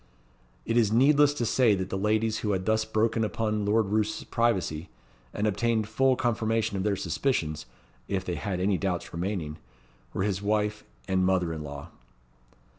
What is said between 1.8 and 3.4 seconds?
the ladies who had thus broken